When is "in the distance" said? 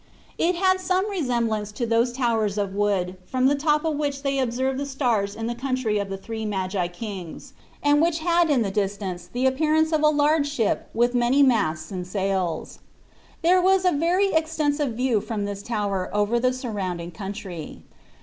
8.49-9.27